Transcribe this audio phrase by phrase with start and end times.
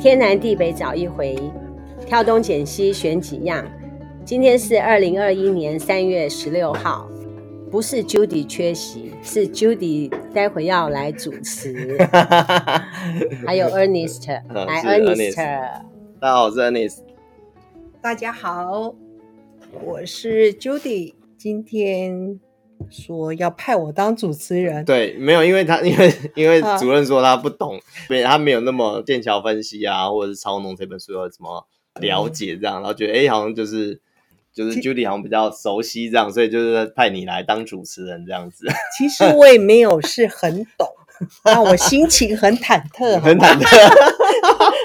[0.00, 1.38] 天南地北找一回，
[2.06, 3.62] 挑东拣西选几样。
[4.24, 7.06] 今天是二零二一年三月十六号，
[7.70, 11.98] 不是 Judy 缺席，是 Judy 待会要来主持。
[13.46, 15.36] 还有 Ernest，来 Ernest，
[16.18, 16.98] 大家好，我是 Ernest。
[18.00, 18.94] 大家好，
[19.84, 22.40] 我是 Judy，今天。
[22.88, 31.66] 说要派我当主持人，对，没有，因为他因为因为主任说他不懂，没、啊、他没有那么剑桥分析啊，或者是超农这本书有什么
[32.00, 34.00] 了解这样，嗯、然后觉得哎，好像就是
[34.52, 38.66] 就是 Judy 好像比较熟悉这样，所以就是派你来当主持人这样子。
[38.96, 40.88] 其实我也没有是很懂，
[41.44, 43.68] 那我心情很忐忑，很忐忑，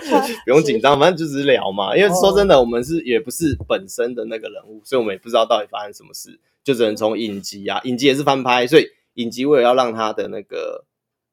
[0.46, 1.96] 不用紧张，反正就只是聊嘛。
[1.98, 6.40] 因为说真的，我们是也不是本身的那个人物，所以我们也不知道到底发生什么事。
[6.65, 10.85] 就只能从影集啊，影集也是翻拍，所以影集为了要让它的那个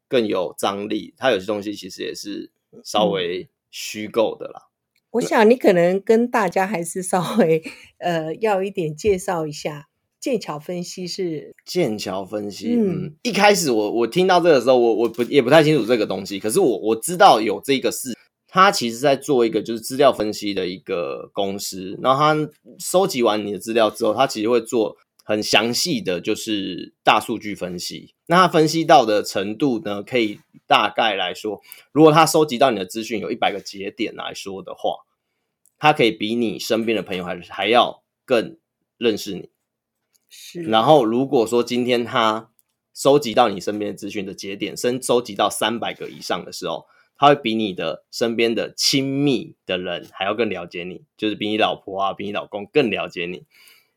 [0.07, 2.51] 更有张力，它有些东西其实也是
[2.85, 4.69] 稍微虚构的啦。
[5.13, 7.63] 我想你可能跟大家还是稍微
[7.99, 9.89] 呃要一点介绍一下
[10.21, 12.75] 剑桥分析是剑桥分析。
[12.75, 18.15] 嗯，嗯，一开始我我听到这个时候，我我不也不太清楚这个东西，可是我我知道有这个事，
[18.47, 24.99] 他其实在做一个就是资料分析的一个公司，然后他收集完你的资料之后，他其实会做。
[25.23, 31.61] 很详细的就是大数据分析，那他分析到的程度呢，可以大概来说，
[31.93, 35.07] 如果他收集到你的资讯有一百个节点来说的话，
[35.79, 38.59] 他可以比你身边的朋友还还要更
[38.99, 39.51] 认识你。
[40.29, 40.63] 是。
[40.63, 42.51] 然后如果说今天他
[42.95, 46.87] 收集到你身边的资讯的节点，甚至收集到三百个以上的时候，
[47.17, 53.45] 他会比你的身边的亲密的人还要更了解你，就是比你老婆啊，比你老公更了解你。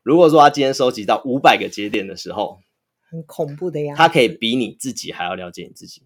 [0.06, 2.60] 如果说他今天收集到五百个节点的时候，
[3.10, 6.02] 很恐怖的呀，他可以比你自己还要了解你自己。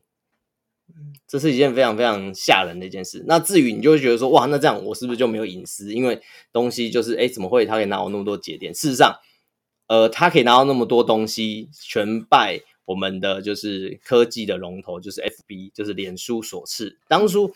[0.88, 3.22] 嗯，这是一件非常非常吓人的一件事。
[3.26, 5.92] 那至于你就会觉得说，哇，那这样我是不是就没有隐私？
[5.92, 6.18] 因为
[6.50, 8.72] 东西就是，哎，怎么会他可以拿到那么多节点？
[8.72, 9.14] 事实上，
[9.86, 16.98] 呃，他可以拿到那么多东西，全拜我们的就是科技的龙头，就是 FB，就是脸书所赐。
[17.06, 17.52] 当初。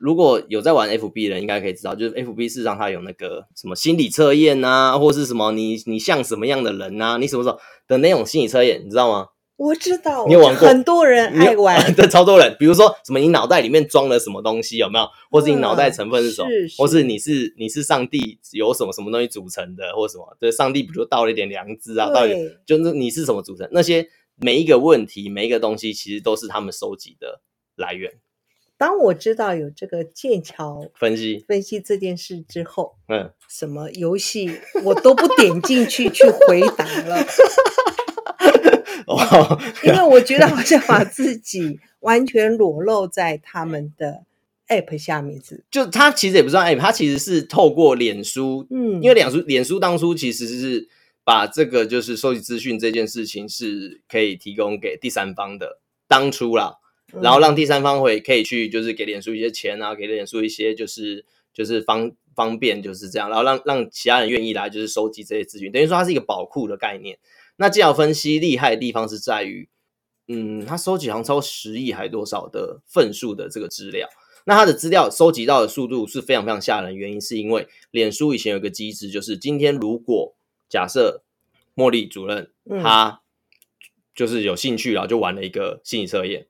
[0.00, 9.26] 如果有在玩 FB 的人，应该可以知道，就是 FB 事实上它有那个什么心理测验啊，或是什么你你像什么样的人啊，你什么时候的那种心理测验，你知道吗？
[9.56, 10.66] 我知道，你有玩过？
[10.66, 12.56] 很多人爱玩， 对，超多人。
[12.58, 15.06] 比如说什么，你脑袋里面装了什么东西，有没有？
[15.30, 16.48] 或是你脑袋成分是什么？
[16.48, 20.34] 嗯、是是或是你是你是上帝由什么什么东西组成的，或什么？
[20.40, 22.34] 对，上帝比如倒了一点良知啊，到底
[22.64, 23.68] 就是你是什么组成？
[23.70, 27.42] 那些每一个问题，每一个东西，其实都是他们收集的
[27.76, 28.10] 来源。
[28.80, 37.22] 当我知道有这个剑桥分析分析这件事之后，嗯，什么游戏我都不点进去去回答了，
[39.06, 44.22] 哦，因为我觉得好像把自己完全裸露在他们的
[44.68, 50.88] app 下面是，就他其实也不算 app，他其实是透过脸书，嗯，因为脸书脸书当初其实是
[51.22, 56.78] 把这个就是收集资讯这件事情是可以提供给第三方的，当初啦。
[57.22, 67.18] 然后让第三方会可以去，就是给脸书一些钱啊，给脸书一些就是就是方方便就是这样，然后让让其他人愿意来就是收集这些资讯，等于说它是一个宝库的概念。
[67.56, 69.68] 那剑桥分析厉害的地方是在于，
[70.28, 74.08] 嗯，它收集好像超过十亿还多少的份数的这个资料，
[74.46, 80.34] 那它的资料收集到的速度是非常非常吓人，原因是因为脸书以前有一个机制，就是今天如果
[80.68, 81.22] 假设
[81.74, 82.50] 茉莉主任
[82.82, 83.20] 他
[84.14, 86.46] 就是有兴趣，然后就玩了一个心理测验。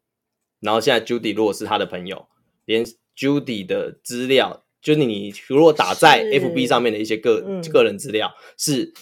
[0.61, 2.27] 然后现在 Judy 如果是他的朋友，
[2.67, 2.85] 连
[3.17, 8.93] Judy 的资料，就是你如果打在 FB 上面的一些个、嗯、个人资料，是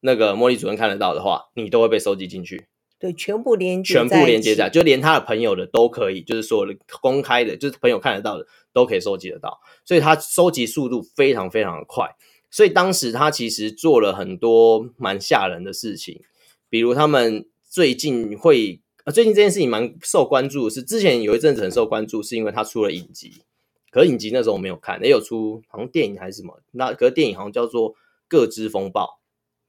[0.00, 2.66] 那个茉莉主任看得到的话，你都会被收集进去。
[2.98, 9.60] 对，全部连接，全部连接在，就连他的朋友的都可以，就是所有的公开的，就是朋友看得到的都可以收集得到。
[9.84, 12.08] 所以他收集速度非常非常的快。
[12.50, 16.20] 所以当时他其实做了很多蛮吓人的事情，
[16.68, 18.80] 比如他们最近会。
[19.06, 23.32] 啊，最近这件事情蛮受关注的是，之前有一阵子很受关注，是因为他出了影集，
[23.92, 27.92] 可是影集那时候我没有看，也有出好像电影还是什么，那可是电影好像叫做
[28.26, 29.04] 《各之风暴》，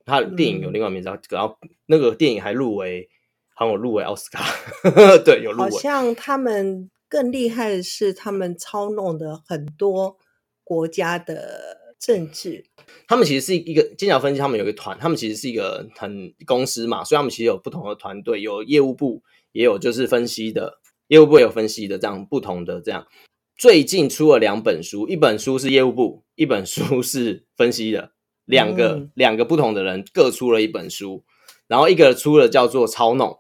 [0.06, 1.56] 他的电影有另外一名字，然后
[1.86, 3.08] 那个电影还入围，
[3.54, 4.44] 好像有入围奥斯卡，
[5.24, 5.70] 对，有入围。
[5.70, 10.18] 好像他们更厉害的是，他们操弄的很多
[10.64, 11.77] 国家的。
[12.00, 12.64] 政治，
[13.08, 23.08] 他们其实是一个剑桥分析，他们有一个团，他们其实是一个很公司嘛，所以他们其实有不同的团队，有业务部，也有就是分析的，业务部也有分析的，这样不同的这样。
[23.58, 28.12] 最近出了两本书，一本书是业务部，一本书是分析的，
[28.46, 31.26] 两个、嗯、两个不同的人各出了一本书，
[31.68, 33.40] 然后一个出了叫做超弄，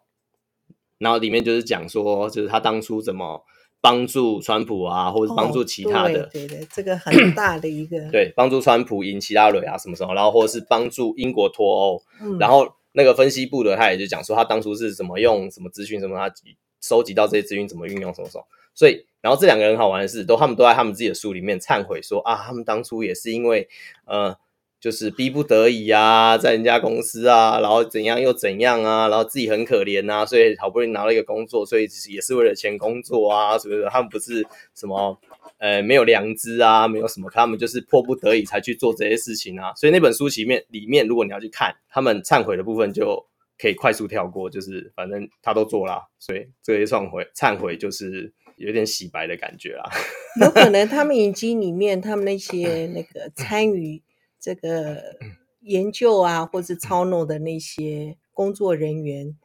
[0.98, 3.44] 然后里面就是讲说，就是他当初怎么。
[3.88, 16.34] 帮助川普啊，或者帮助其他的，哦、对对对，这个很大的一个对，帮助川普赢其他蕊啊什么什么，然后或者是帮助英国脱欧，嗯、然后那个分析部的他也就讲说他当初是怎么用什么资讯，什么他
[16.82, 18.44] 收集到这些资讯怎么运用什么什么，
[18.76, 23.70] 所以然后这两个人很好玩的是，都他们都在他们自己的书里面忏悔说啊，他们当初也是因为
[24.06, 24.38] 呃。
[24.80, 33.90] 就是逼不得已啊，在人家公司啊，然后怎样又怎样啊，然后自己很可怜啊，所以好不容易拿了一个工作，所以也是为了钱工作啊，什么的？
[33.90, 34.46] 他们不是
[34.76, 35.20] 什么
[35.58, 39.74] 呃没有良知啊，没有什么，他们就是迫不得已才去做这些事情啊。
[39.76, 43.26] 所以那本书里面里面，如果你要去看他们忏悔的部分，就
[43.58, 49.90] 可以快速跳过，就是反正他都做了，所以这些忏悔忏悔就是有点洗白的感觉啦。
[50.40, 54.04] 有可能他们已经里面他们那些那个参与。
[54.40, 55.18] 这个
[55.62, 59.36] 研究啊，或是操弄的那些工作人员，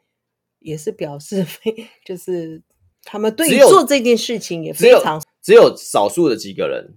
[0.59, 2.61] 也是表示非， 就是
[3.03, 6.95] 他们对于做这件事情也非常只有，只有少数的几个人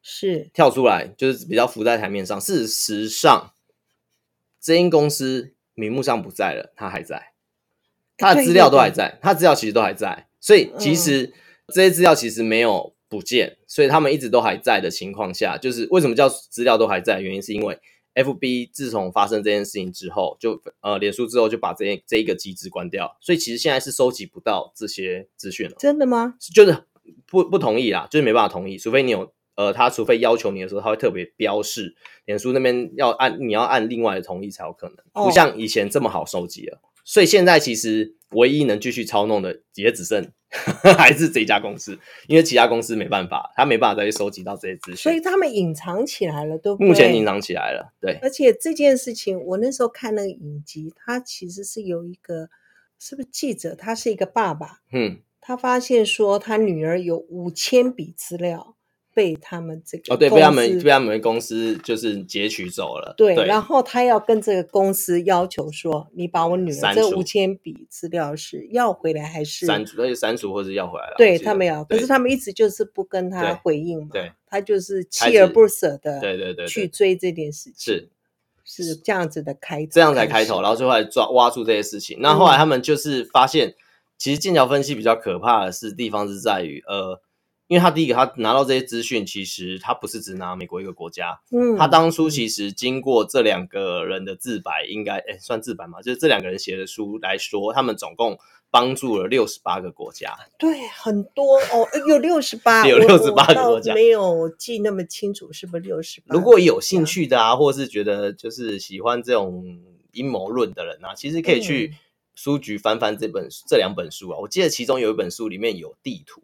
[0.00, 0.50] 是。
[0.54, 2.40] 跳出来，就是比较浮在台面上。
[2.40, 3.52] 事实上，
[4.60, 7.32] 这间公司名目上不在了，他还在，
[8.16, 11.34] 他的资料都还在，他资料其实都还在，所以其实
[11.74, 12.94] 这些资料其实没有。
[13.08, 17.20] 不见，所以他们一直都还在的情况下，就是为什么叫资料都还在？
[17.20, 17.78] 原因是因为
[18.14, 25.76] FB 自从发生这件事情之后，就呃，脸书之后就把这这一个机制关掉，所以其实现在是收集不到这些资讯了。
[25.78, 26.34] 真的吗？
[26.54, 26.84] 就是
[27.26, 31.96] 不不同意啦，就是没办法同意，除非你有呃，他除非要求你的时候，他会特别标示，
[32.26, 36.80] 脸书那边要按你要按另外的同意才有可能，不像以前这么好收集了。
[37.08, 40.30] 所以现在其实唯一能继续操弄的也只剩。
[40.96, 47.92] 还是这家公司，因为其他公司没办法，他没办法再去收集到这些资讯，所以他们隐藏起来了，都目前隐藏起来了。
[48.00, 52.48] 对，而且这件事情，我那时候看那个影集，他其实是有一个，
[52.98, 53.74] 是不是记者？
[53.74, 58.77] 他是一个爸爸，嗯，他发现说他女儿有五千笔资料。
[59.18, 63.12] 被他们这个哦，对，被他们被他们公司就是截取走了。
[63.16, 70.00] 对，对，然后他要跟这个公司要求说，你把我女儿这五千笔资料是要回来还是删除？
[70.00, 71.14] 而且删除或是要回来了。
[71.18, 74.10] 对他们要，可是他们一直就是不跟他回应嘛。
[74.12, 78.08] 对，他就是锲而不舍的，对对对，去追这件事情。
[78.64, 82.18] 是是这样子的开头，这样才开头，然后最后来抓挖出这些事情。
[82.20, 83.74] 那后来他们就是发现，
[84.16, 87.20] 其实剑桥分析比较可怕的是地方是在于呃。
[87.68, 98.38] 因为他第一个，他拿到这些资讯，其实他不是只拿美国一个国家，嗯，他当初其实经过这两个人的自白，应该诶算自白嘛，就是这两个人写的书来说，他们总共
[98.70, 106.34] 帮助了六十八个国家，对，很多哦，有六十八，有六十八 个国家，没有记那么清楚，是不是六十八？
[106.34, 109.62] 如果有兴趣的啊，或是觉得就是喜欢这种
[110.12, 111.94] 阴谋论的人啊，其实可以去
[112.34, 116.42] 书局翻翻这本这两本书啊，我记得其中有一本书里面有地图。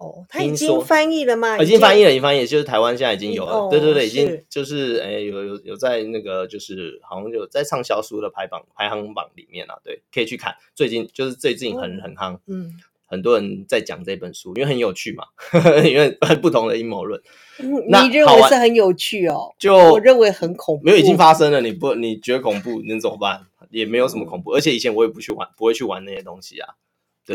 [0.00, 1.58] 哦，他已经翻译了吗？
[1.58, 3.52] 已经翻译了，已经翻译，就是台湾现在已经有了。
[3.52, 10.54] 哦、对对对，已经就是哎，有有有在那个就是好像有在畅销书的排榜排行榜里面啊，对，可以去看。
[10.74, 12.74] 最近就是最近很很夯，嗯，
[13.06, 16.10] 很多人在讲这本书，因为很有趣嘛，呵 呵因为
[16.40, 17.20] 不同的阴谋论。
[17.58, 19.52] 嗯、你认为是很有趣哦？
[19.58, 20.84] 就我认为很恐怖。
[20.84, 23.46] 没有，已经发生了，你不你觉得恐怖，能怎么办？
[23.70, 26.74] 也没有什么恐怖，而且以前我也不去玩，不会去玩那些东西啊。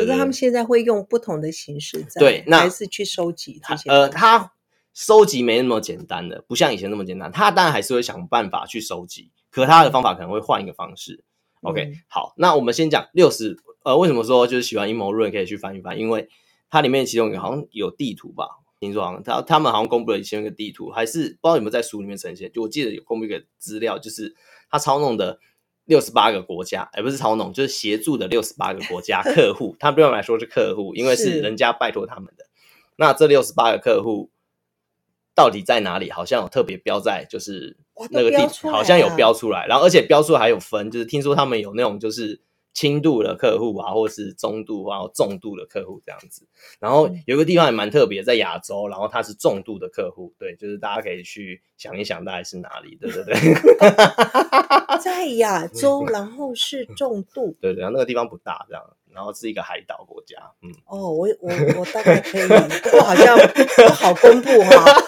[0.00, 3.88] 是他们现在会用不同的形式在，对，那还是去收集这些。
[3.88, 4.52] 呃，他
[4.92, 7.30] 收集没那么简单的，不像以前那么简单。
[7.30, 11.22] 他当然还是会想办法去收集，可他的方法可能会换一个方式。
[11.62, 13.56] 嗯、OK，好，那我们先讲六十。
[13.84, 15.98] 呃，为什么说就是喜欢阴谋论可以去翻一翻？
[15.98, 16.28] 因为
[16.68, 18.48] 它里面其中一个好像有地图吧？
[18.80, 22.50] 听说好像他他们好像公布了其中一个地图，还是不知道有没有在书里面呈现？
[22.52, 24.34] 就我记得有公布一个资料，就是
[24.68, 25.38] 他操弄的。
[25.84, 32.46] 六十八个国家，而不是操农，就是协助的六十八个国家客户，他们对我们来说是客户，因为是人家拜托他们的。
[32.96, 34.30] 那这六十八个客户
[35.34, 36.10] 到底在哪里？
[36.10, 37.76] 好像有特别标在，就是
[38.10, 42.40] 那个地图好像有标出来，然后而且标出来还有分，就是听说他们有那种就是。
[42.74, 46.46] 轻度的客户啊，或是中度啊，重度的客户这样子。
[46.80, 53.34] 然后有一个地方也蛮特别，在亚洲，然后它是重度的客户，对，就是大家可以去想一想，大概是哪里，对对对。
[55.00, 58.82] 在亚 洲，然后是重度，对对，然后那个地方不大，这样。
[59.14, 65.02] 然后是一个海岛国家，嗯，哦，我我我大概可以，不过好像不好公布哈，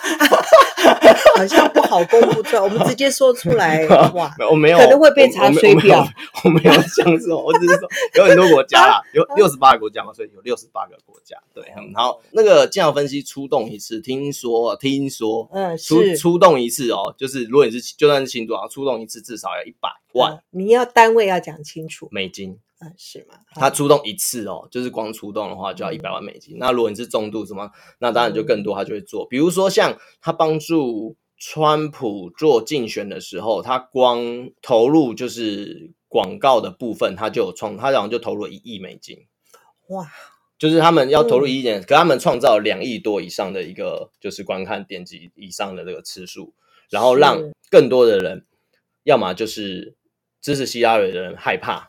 [1.37, 3.85] 好像不好公布出来，我们直接说出来，
[4.15, 6.07] 哇，我没有，可能会被查水表，
[6.45, 22.59] 我没有这样子，我只是说有很多国家啦，有 六十八个国家嘛，所以有六十八个国家，对，然后那个剑桥分析出动一次，听说听说，嗯，出出动一次哦，就是如果你是就算是新度啊，出动一次至少要一百万，你要单位要讲清楚，美金。
[22.79, 23.37] 嗯，是吗？
[23.55, 26.57] 他出动一次哦，就是光出动的话就要一百万美金。
[26.57, 29.25] 嗯、那如果你是重度什么，那当然就更多，他就会做。
[29.25, 39.27] 嗯、比如说像他帮助川普做竞选的时候，他光投入就是广告的部分，他就有创，他好像就投入了一亿美金。
[39.89, 40.07] 哇！
[40.59, 46.55] 就是他们要投入一亿点，可、嗯、他们创造两亿多以上的一个就是观看点击以上的这个次数，
[46.91, 48.47] 然后让更多的人，
[49.03, 49.95] 要么就是
[50.41, 51.89] 支持希拉蕊的人害怕。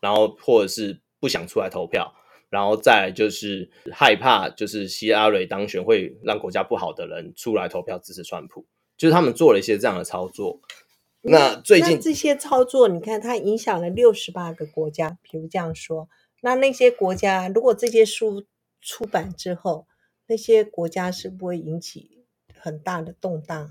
[0.00, 2.14] 然后或者是不想出来投票，
[2.50, 10.60] 然后再就是害怕，就是希拉蕊当选会让国家不好的人出来投票支持川普，就是他们做了一些这样的操作。
[11.22, 16.08] 那最近那这些操作，你看它影响了六十八个国家，比如这样说，
[16.42, 18.44] 那那些国家如果这些书
[18.80, 19.88] 出版之后，
[20.28, 22.24] 那些国家是不会引起
[22.56, 23.70] 很大的动荡啊？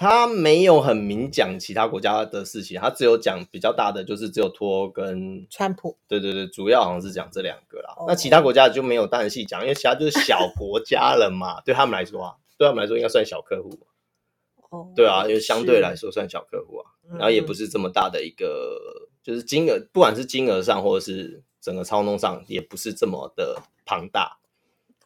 [0.00, 5.98] 他没有很明讲其他国家的事情，他只有讲比较大的，就是只有托跟川普。
[6.06, 7.94] 对对对，主要好像是讲这两个啦。
[7.96, 8.08] Oh.
[8.08, 11.60] 那其他国家就没有当然细讲，因为其他就是小国家了嘛。
[11.66, 13.70] 对他们来说啊，对他们来说应该算小客户。
[14.70, 14.86] 哦，oh.
[14.94, 24.38] 对啊，因为相对来说算小客户啊，是然后也不是这么大的一个，嗯、就是金额，不管是金额上或者是整个操弄上，也不是这么的庞大。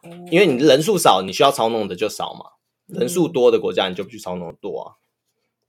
[0.02, 0.12] Oh.
[0.30, 2.50] 因为你人数少，你需要操弄的就少嘛。
[2.92, 4.94] 人数多的国家，你就不去操弄多啊，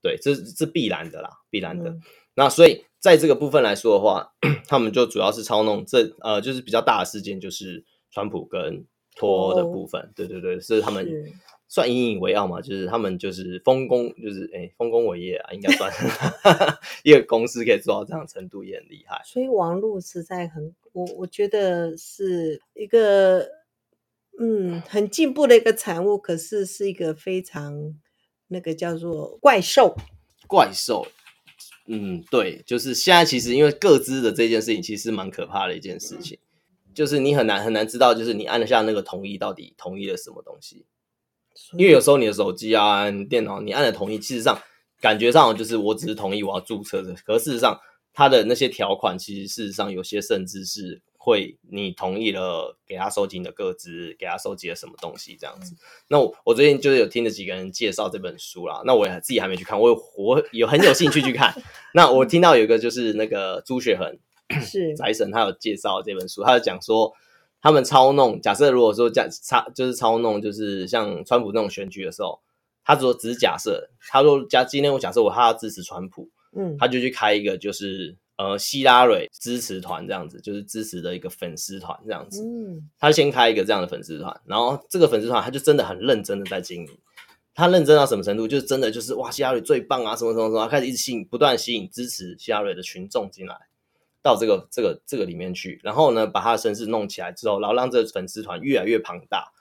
[0.02, 1.90] 对，这是必然的啦，必然的。
[1.90, 2.00] 嗯、
[2.34, 4.34] 那所以在这个部分来说的话，
[4.68, 8.84] 他们就主要是操弄这呃，就是比较大的事件，就是川普跟
[9.16, 10.00] 托的部分。
[10.02, 11.06] 哦、对对对，是他们
[11.68, 15.90] 算引以为傲嘛，就是他们就是丰功，就是哎丰功伟业啊，应该算
[17.02, 19.22] 一个公司可以做到这样程度也很厉害。
[19.24, 23.63] 所以网络实在很，我我觉得是一个。
[24.40, 27.94] 嗯，很进步的一个产物，可是是一个非常
[28.48, 29.94] 那个叫做怪兽。
[30.48, 31.06] 怪兽，
[31.86, 36.36] 嗯，对，就是现在其实因为各自的这件事情，其实蛮可怕的一件事情，
[36.88, 40.84] 嗯、就是你很难很难知道，就是你按了下那个同意，到底同意了什么东西。
[41.78, 44.60] 因为有时候你的手机啊、你电脑，你按了同意，事实上
[45.00, 47.78] 感觉上就是我只是同意我要注册的，可事实上
[48.12, 51.00] 它的那些条款，其实事实上有些甚至是。
[51.24, 55.72] 会，你同意了给他收集你的个资，给他收集了什么东西这样子？
[55.72, 55.78] 嗯、
[56.08, 61.54] 那我我最近就是有听了几个人介绍这本书啦，那我自己还没去看，我有我有很有兴趣去看。
[61.94, 64.18] 那我听到有一个就是那个朱雪恒
[64.60, 67.14] 是 宅神，他有介绍这本书，他就讲说
[67.62, 72.40] 他们操弄，假设如果说假操就是操弄，就是像川普那种选举的时候，
[72.84, 78.16] 他说只是假设，他说假今天我假设我他要支持川普，嗯，他就去开一个就是。
[78.36, 82.42] 呃，希拉蕊支持团这样子，就是支持的一个粉丝团这样子。
[82.42, 86.98] 嗯，他先开一个这样的粉丝团，然后这个粉丝团他就真的很认真的在经营。
[87.54, 88.48] 他认真到什么程度？
[88.48, 93.56] 就是真的就是哇，希拉蕊最棒啊，什么什么什么，开始一直吸引，不断吸引支持希拉蕊的群众进来
[94.20, 95.80] 到这个这个这个里面去。
[95.84, 99.52] 然后呢，把他的身世弄起来之后，然后让这个粉丝团越来越庞大。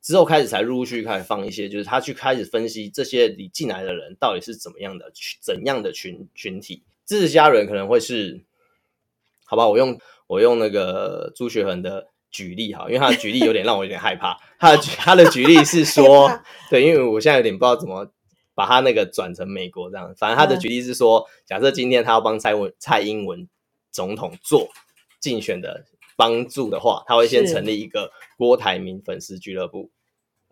[0.00, 6.82] 之后开始才陆陆续续开始放一些，就是他去开始分析这些你进来的人到底是怎么样的怎样的群群体。
[7.06, 8.44] 支持家人可能会是，
[9.44, 14.38] 好吧，我用我用那个朱学恒的举例哈，因为他的举例有点让我有点害怕。
[14.58, 16.30] 他的他的举例是说，
[16.70, 18.10] 对，因为我现在有点不知道怎么
[18.54, 20.14] 把他那个转成美国这样。
[20.16, 23.48] 反正他的举例是说，假设今天他要帮蔡文蔡英文
[23.90, 24.68] 总统做
[25.20, 25.84] 竞选的
[26.16, 29.90] 帮助的话，他会先成立一个郭台铭粉丝俱乐部。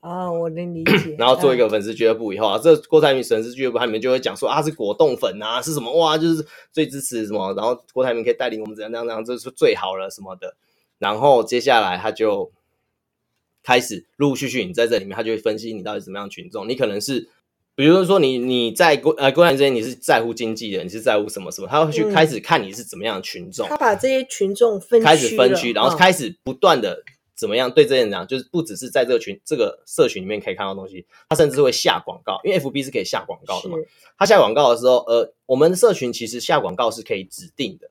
[0.01, 1.15] 啊，我能理解。
[1.19, 10.57] 然后做一个粉丝俱乐部以后啊，这郭台铭粉丝俱乐部他里面就会讲说啊，是果冻粉啊，是什么哇，就是最支持什么，然后郭台铭可以带领我们怎样怎样怎样，这是最好了什么的。
[10.99, 12.51] 然后接下来他就
[13.63, 16.69] 开始陆陆续续，你在这里面，他就会分析你到底怎么样群众。
[16.69, 17.29] 你可能是，
[17.75, 23.67] 比如说你你在郭呃郭台铭这边，你是在乎经济的，你是在乎什么什么，他会去开始看你是怎么样的群众。
[23.69, 27.03] 他把这些群众分开始分区，然后开始不断的。
[27.41, 28.27] 怎么样对这些人讲？
[28.27, 33.79] 就是不只是在这个群、这个社群里面可以看到东西，他甚至会下广告，因为 FB 是可以下广告的嘛。
[34.19, 37.91] 他下广告的时候，呃，我们的社群其实下广告是可以指定的，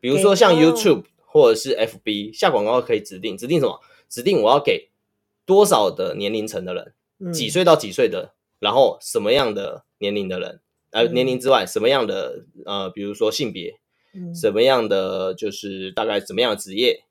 [0.00, 3.80] 比如说像 YouTube 或者是 FB 下广告可以指定，指定什么？
[4.08, 4.90] 指定我要给
[5.46, 13.78] 多少的年龄层的人，几岁到几岁的，然后什么样的年龄的人，呃，年龄之外什么样的呃，比如说性别，
[14.34, 17.04] 什么样的就是大概怎么样的职业。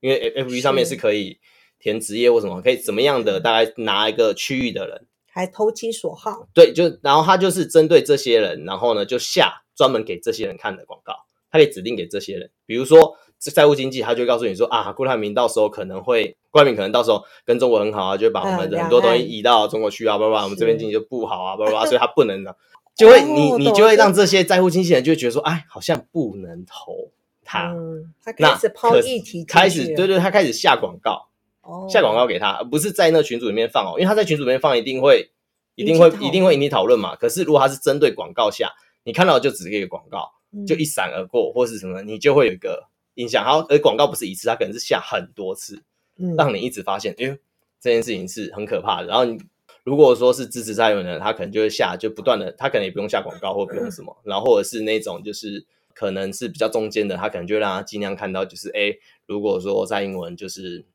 [0.00, 1.38] 因为 F B 上面是可以
[1.78, 6.48] 填职业或什么，可以怎么样的，大概拿一个区域的人，还投其所好。
[6.54, 11.14] 对，就然后他就是针对这些人，然后呢就下专门给这些人看的广告，
[11.50, 12.50] 他可以指定给这些人。
[12.66, 22.56] 比如说债务经济，他就告诉你说啊，郭台铭到时候可能会，郭台铭可能到时候跟中国很好啊，就会把我们的很多东西移到中国去啊，不不，我们这边经济就不好啊，不不， 所以他不能的，
[22.96, 27.12] 就会你你就会让这些债务经纪人就会觉得说，哎，好像不能投。
[27.48, 31.28] 他，嗯、他开始抛议题，开始对对，他开始下广告，
[31.62, 35.30] 哦、下广告给他，而不是在那群组里面放哦，因为他在群组里面放一定会
[35.74, 37.16] 一定会一定会引起讨论嘛。
[37.16, 38.70] 可是如果他是针对广告下，
[39.04, 40.30] 你看到就只是一个广告，
[40.66, 43.42] 就一闪而过，嗯、或是什么，你就会有一个印象。
[43.42, 45.82] 然后而广告不是一次，他可能是下很多次，
[46.18, 47.38] 嗯、让你一直发现，因为
[47.80, 49.08] 这件事情是很可怕的。
[49.08, 49.38] 然后你。
[49.84, 55.64] 如果说是支持蔡英文的，他可能就会下，就不断的，他可能也不用下广告或不用什么，然后或者是那种就是
[55.98, 60.86] 可能是比较中间的，他可能就让他尽量看到，就是哎，如果说蔡英文就是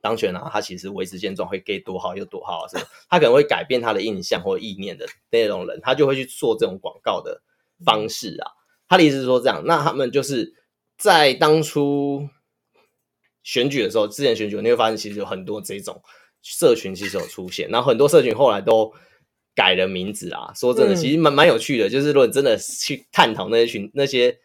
[0.00, 2.82] 当选了，他其实维持现状会给多好又多好，是吧？
[3.10, 7.42] 他可能会改变他的印象或意念的那种人，他就会去做这种广告的
[7.84, 8.52] 方式啊。
[8.88, 10.54] 他的意思是说这样，那他们就是
[10.96, 12.30] 在当初
[13.42, 16.02] 选举的时候，之前选举你会发现其实有很多这种。
[16.44, 18.92] 社群其实有出现，然后很多社群后来都
[19.54, 20.52] 改了名字啊。
[20.54, 24.38] 说真的，其实蛮蛮有趣的，就是如果你真的去探讨那些群那些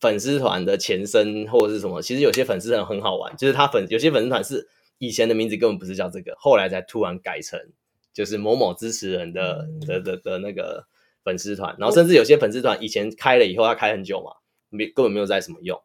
[0.00, 4.68] 粉丝团的前身或者是什么，其实有些粉丝团很好玩，就是他粉有些粉丝团是
[4.98, 7.60] 以前的名字根本不是叫这个，后来才突然改成
[8.12, 10.86] 就是某某支持人的的的的那个
[11.24, 14.32] 粉丝团，然后甚至有些粉丝团以前开了以后，他开很久嘛，
[14.70, 15.80] 没根本没有在什么用，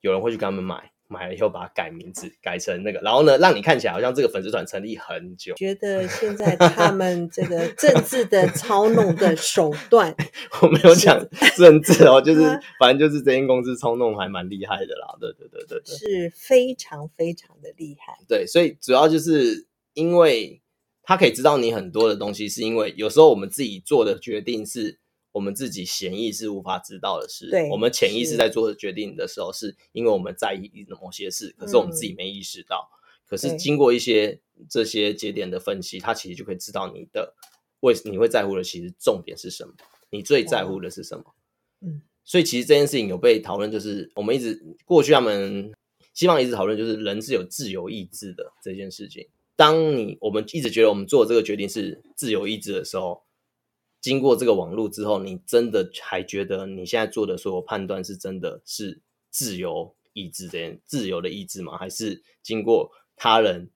[0.00, 0.92] 有人会去跟他们买。
[1.10, 5.52] 买了以后把它改名字，改成那个，然后呢，让你看起来好像这个粉丝团成立很久。
[5.56, 10.14] 觉得现在他们这个政治的操弄的手段，
[10.62, 11.20] 我没有讲
[11.56, 12.42] 政治哦， 就是
[12.78, 15.16] 反正就是这间公司操弄还蛮厉害的啦。
[15.20, 18.16] 对对对对对，是非常非常的厉害。
[18.28, 20.62] 对，所以主要就是因为
[21.02, 24.99] 他可以知道你很多的东西，是因为有时候我们自己做的决定是。
[25.32, 32.90] 我们自己潜意识无法知道的事，对，我们潜意识在做决定的时候，是因为我们在意某些事，可是我们自己没意识到。
[32.90, 37.34] 嗯、可是经过一些这些节点的分析，它其实就可以知道你的
[37.78, 39.74] 为你会在乎的其实重点是什么，
[40.10, 41.24] 你最在乎的是什么。
[41.80, 45.72] 嗯，所以其实这件事情有被讨论，就是我们一直过去他们
[46.12, 49.28] 希望一直讨论，就是人是有自由意志的这件事情。
[49.54, 53.22] 当你我们一直觉得我们做这个决定是自由意志的时候。
[54.00, 61.76] 经过这个网络之后，你真的还觉得你现在做的所有判断是真的是自由意志这样自由的意志吗？
[61.76, 63.68] 还是经过他人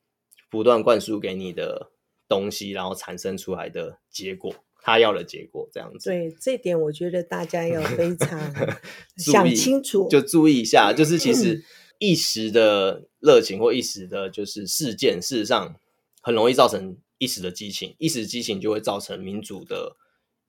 [0.51, 1.91] 不断灌输给你的
[2.27, 6.09] 东西，然后产生出来的结果，他要的结果这样子？
[6.09, 8.41] 对，这点我觉得大家要非常
[9.19, 11.63] 想清楚，就注意一下，就是其实
[11.99, 15.79] 一时的热情或一时的就是事件，事实上
[16.23, 19.99] 很容易造成一时的激情，一时激情就会造成民主的。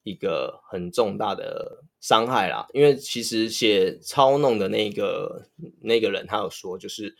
[0.05, 5.47] 一个很重大的伤害啦，因为其实写操弄的那个
[5.81, 7.15] 那个人，他有说，就是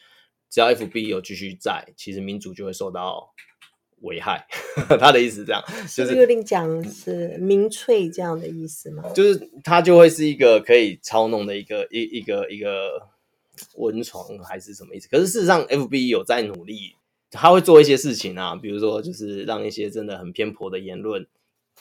[0.52, 3.34] 只要 FB 有继续在，其实民主就会受到
[4.02, 4.46] 危害。
[5.00, 5.64] 他的意思是这样，
[5.98, 9.02] 就是有点讲是民粹这样的意思吗？
[9.16, 13.08] 就是他就会是一个可以操弄的一个一一个一个
[13.78, 15.08] 温床，还是什么意思？
[15.10, 16.94] 可是事实上，FB 有在努力，
[17.32, 21.26] 他会做一些事情啊，比如说就是让一些真的很偏颇的言论。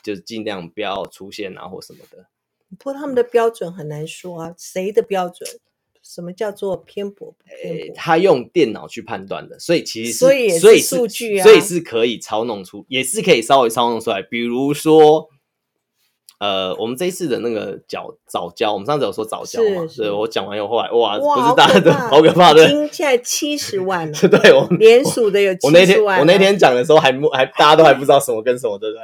[0.04, 2.26] 就尽量不要出现啊，或什么的。
[2.78, 5.48] 不过他们的标准很难说啊，谁的标准？
[6.02, 7.34] 什么叫做偏颇？
[7.44, 7.96] 偏颇？
[7.96, 14.22] 他用电脑去判断的，所以其实所以所以数据啊，所以是可以操弄出，也是可以稍微操弄出来。
[14.22, 15.30] 比如说。
[16.38, 19.86] 呃，我们这一次的那个早早教，我们上次有说早教嘛？
[19.88, 24.18] 是，我讲完以后，后来哇，不是大家的好可怕的，现在七十 万了。
[24.28, 26.18] 对，我连数的有七十万。
[26.18, 29.02] 我那天我那天讲的时候还还 大家都还不知道什么跟什么，对不对？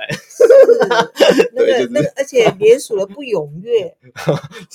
[1.54, 3.94] 那个那个，而且连数的不踊跃。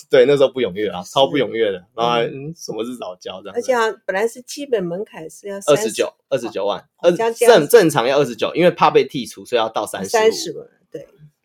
[0.10, 1.84] 对，那时候不踊跃啊，超不踊跃的。
[1.96, 2.20] 然后
[2.56, 3.56] 什么是早教这样？
[3.56, 10.10] 而且啊，本来是基本门槛是要二十九，二十九万，二正正常要二十九，因为怕被剔除，所以要到三十。
[10.10, 10.66] 三十万，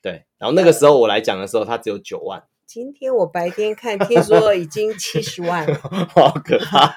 [0.03, 0.25] 对。
[0.39, 2.43] 然后那个时候我来讲的时候，他只有九万。
[2.67, 5.75] 今天我白天看，听说已经 七十万了，
[6.15, 6.97] 好可怕！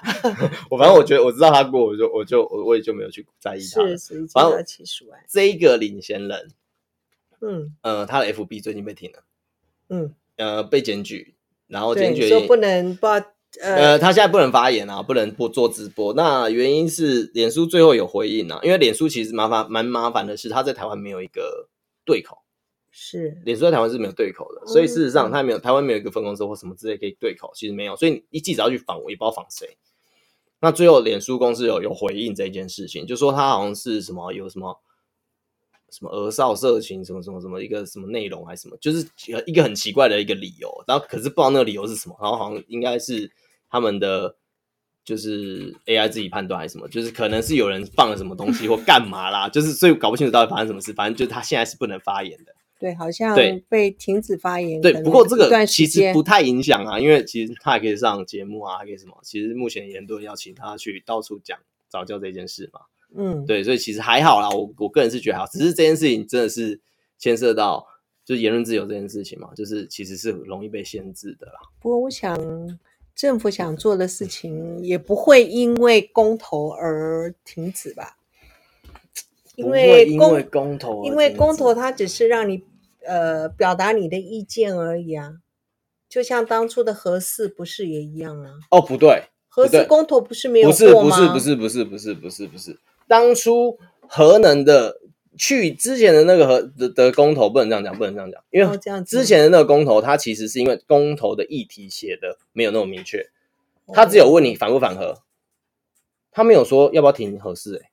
[0.69, 3.81] 我反正我觉得我知道他过，我就我就我我也就没有去在意他。
[3.81, 5.19] 是是，反正七十万。
[5.27, 6.51] 这一个领先人，
[7.41, 9.23] 嗯呃，他的 FB 最近被停了，
[9.89, 11.33] 嗯呃，被检举，
[11.65, 13.23] 然后检举说不能不呃，
[13.59, 16.13] 呃，他现在不能发言啊，不能播做直播。
[16.13, 21.67] 那原因是脸书最后有回应啊，因为脸书其实麻烦蛮麻烦的是，他在台湾没有一个
[22.05, 22.42] 对口。
[22.95, 29.77] 是，脸书在台湾是没有对口的，嗯、所以事实上他没有台湾没有一个分公司或什么之类可以对口，其实没有，所以你一记者要去访，我也不知道访谁。
[30.59, 34.79] 那最后脸书公司有有回应这件事情，就说他好像是什么有什么
[35.89, 39.05] 什么儿少色情什么什么什么一个什么内容还是什么，就是
[39.47, 43.31] 一个很奇怪的一个理由，然后可是不知道那个理由是什么，然后好像应该是
[43.71, 44.35] 他们的
[45.03, 52.53] 就是 AI 自己判断还是什么，就是可能是有人放了什么东西或干嘛啦，就是所以搞不清楚到底发生什么事，反正就是他现在是不能发言的。
[52.83, 53.33] 对，好像
[53.69, 54.81] 被停止发言。
[54.81, 59.17] 对，不过这个其实不太影响啊，因为其实他还可以上节目啊，还可以什么？
[59.23, 62.81] 其实目前很多人要请他去到处讲早教这件事嘛。
[63.15, 64.49] 嗯，对，所以其实还好啦。
[64.49, 66.81] 我我个人是觉得还好，只是这件事情真的是
[67.17, 67.87] 牵涉到
[68.25, 71.53] 就是言论自由这件事情嘛，就是其实是容易被限制的啦。
[71.79, 72.37] 不过我想
[73.15, 78.17] 政府想做的事情也不会因为公投而停止吧？
[79.55, 82.63] 因为因为公投，因为公投它只是让你
[83.05, 85.35] 呃表达你的意见而已啊，
[86.09, 88.51] 就像当初的核四不是也一样啊？
[88.71, 90.69] 哦，不对，核四公投不是没有？
[90.69, 92.79] 不是，不是，不是，不是，不是，不是，不是。
[93.07, 94.99] 当初核能的
[95.37, 103.29] 去之前的那个核的的公投不能这样讲，不能这样讲，因为之前的那个公投，它其实是因为公投的议题写的没有那么明确，
[103.93, 105.21] 他只有问你反不反核，
[106.31, 107.91] 他没有说要不要停核四，哎，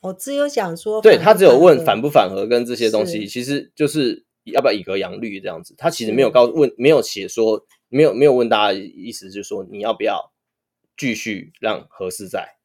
[0.00, 10.32] 我只有想说，对，他只有问反不反核跟这些东西，其实就是要不要以格养绿这样子，他其实没有告诉问，没有写说，没有没有问大家意思就是说你要不要
[10.96, 12.56] 继续让何氏在。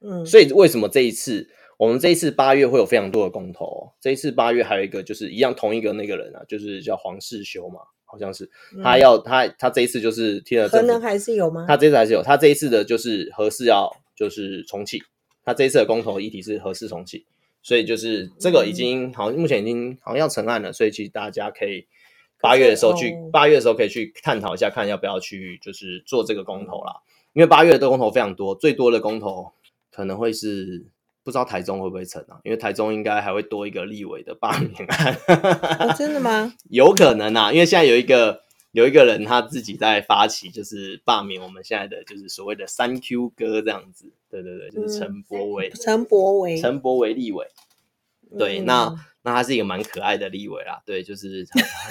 [0.00, 3.92] 嗯，所以为什么这一次我们这一次八月会有非常多的公投哦？
[4.00, 8.50] 这一次八月还有一个就是一样同一个那个人啊，就是叫黄世修嘛，好像是
[8.82, 11.64] 他要他他这一次就是听了，可能还是有吗？
[11.66, 15.02] 他这次还是有，他这一次的就是何氏要就是重启，
[15.42, 17.26] 他这一次的公投议题是何氏重启，
[17.66, 21.88] 所以就是这个已经好像目前已经好像要成案了，所以其实大家可以
[22.40, 27.02] 八月的时候去八月的时候可以去探讨一下，看要不要去就是做这个公投啦，
[27.32, 29.52] 因为八月的公投非常多，最多的公投。
[29.90, 30.84] 可能会是
[31.24, 32.36] 不知道台中会不会成啊？
[32.44, 35.16] 因为台中应该还会多一个立委的罢免案。
[35.80, 36.52] 哦，真的吗？
[36.68, 38.42] 有可能啊，因为现在有一个
[38.76, 44.12] 有一个人他自己在发起，就是罢免我们现在的就是所谓的三 Q 哥这样子。
[44.30, 47.46] 对对对，就是陈柏维，陈柏维，陈柏维立委。
[48.36, 50.82] 对，嗯、那那他是一个蛮可爱的立委啦。
[50.84, 51.46] 对，就是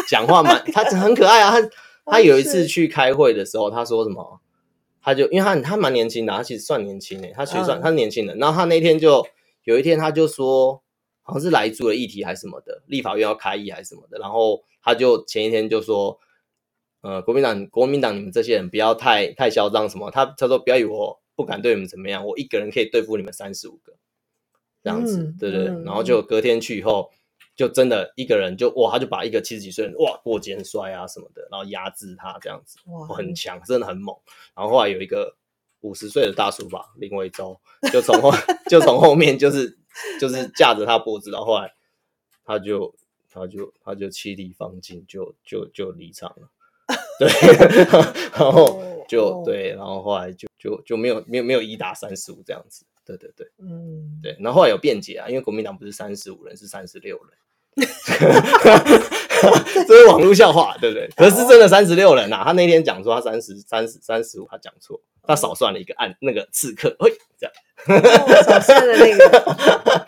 [0.08, 1.60] 讲话蛮他很可爱啊。
[1.60, 1.70] 他
[2.06, 4.40] 他有一次去开会的时候，他说什么？
[5.02, 8.38] 他就因为他他蛮年轻的，他其实算年轻诶，他其实算、嗯、他是年轻人。
[8.38, 9.26] 然后他那天就
[9.64, 10.84] 有一天他就说，
[11.24, 14.20] 好像是莱猪的议题还是什么的，立法院要开议还是什么的。
[14.20, 16.20] 然后他就前一天就说，
[17.06, 20.10] 呃，国民党国民党你们这些人不要太太嚣张什么。
[20.10, 23.94] 他他说不要以为我不敢对你们怎么样，我一个人可以对付你们三十五个
[24.84, 25.84] 这样子，嗯、对对对。
[25.84, 27.12] 然后就隔天去以后。
[27.58, 34.14] 就真的一个人就哇，他就把一个七十几岁人哇过肩摔啊什么的，然后压制他这样子，哇，很强，真的很猛。
[34.54, 35.34] 然后后来有一个
[35.80, 37.58] 五十岁的大叔吧，林维洲，
[37.94, 38.30] 就从后
[38.70, 39.78] 就从后面就是
[40.20, 41.74] 就是架着他脖子，然后后来
[42.44, 42.94] 他就
[43.32, 46.50] 他就他就气力方尽，就就就离场了。
[47.20, 47.28] 对，
[48.38, 52.86] 然后就对，然后后来就就就没有没有没有一打三十五这样子。
[53.06, 54.36] 对对对，嗯，对。
[54.40, 57.28] 然后后来有辩解啊，因为国民党不是三十五人，是三十六人。
[59.88, 61.08] 这是网络笑话，对不对？
[61.16, 67.54] 可是真的三十六人呐、啊，他那天讲说他三十三十三十五，他讲错，他少算了一个按那个刺客，嘿，这样，
[68.44, 70.06] 少算了那个，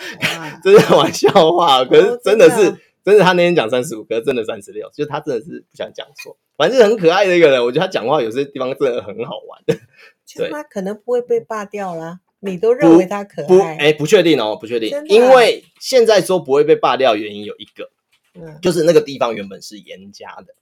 [0.63, 1.85] 这是玩笑话。
[1.85, 2.77] 可是真的是，哦、
[3.12, 6.38] 真的他那天讲三十五，可是真的三十六，就是他真的是不想讲错。
[6.58, 9.63] 反正很可爱的一个人，我觉得他讲话有些地方真的很好玩。
[10.36, 12.20] 对，他可能不会被罢掉啦。
[12.39, 13.78] 你都认为他可爱？
[13.78, 17.89] 哎，不确定哦，不确定，因为现在说不会被罢掉，原因有一个，
[18.36, 20.54] 嗯，就是那个地方原本是严家的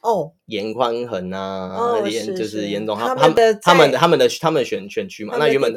[0.00, 5.74] 哦，严宽恒啊，严就是严总他他们他们的他们的他们的选选区嘛，那原本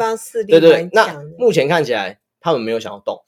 [0.47, 3.21] 对对，那目前看起来他们没有想要动，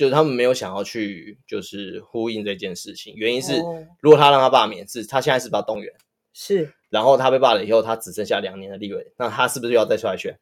[0.00, 3.60] 就是他们没有想要去就是呼应这件事情，原因是
[4.00, 5.92] 如果他让他爸免，是他现在是不是要动员？
[6.32, 10.38] 是，然后他被罢了以后，他只剩下两年的立委，那他是不是又要再出来选？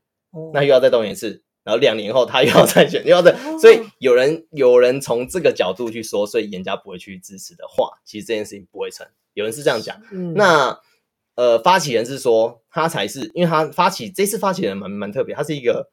[0.55, 9.05] 那又要再动员一次，然后两年后他又要再选，又要再，所以有人有人从这个角度去说，所以严家不会去支持的话，其实这件事情不会成。
[9.35, 10.79] 有人是这样讲，嗯，那
[11.35, 15.91] 呃，发起人是说他才是，因为他发起这次发起人蛮蛮特别，他是一个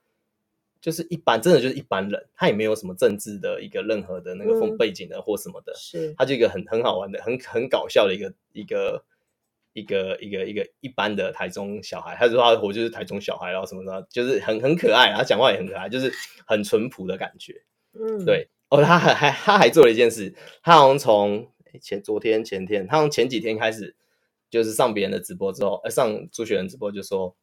[0.85, 9.03] 就是一般，真的就是一般人，他也没有什么政治的一个任何的那个风背景的或什么的，是，他就一个很很好玩的、很很搞笑的一个一个。
[9.77, 16.09] 一个一个一个一般的台中小孩，他说他我就是台中小孩，然后什么的，就是很很可爱，他讲话也很可爱，就是
[16.47, 17.61] 很淳朴的感觉。
[17.91, 18.47] 嗯，对。
[18.69, 23.97] 哦，他还还他还做了一件事，他好像从前昨天前天，他从前几天开始，
[24.49, 27.35] 就是上别人的直播之后，呃，上朱雪人直播就说